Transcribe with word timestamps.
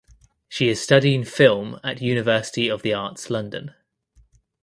She 0.49 0.67
is 0.67 0.81
studying 0.81 1.23
film 1.23 1.79
at 1.83 2.01
University 2.01 2.69
of 2.69 2.81
the 2.81 2.91
Arts 2.91 3.29
London. 3.29 3.75